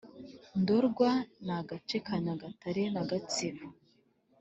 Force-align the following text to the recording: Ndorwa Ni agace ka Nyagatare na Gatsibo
Ndorwa 0.61 1.09
Ni 1.45 1.53
agace 1.59 1.97
ka 2.05 2.15
Nyagatare 2.23 2.83
na 2.93 3.01
Gatsibo 3.09 3.65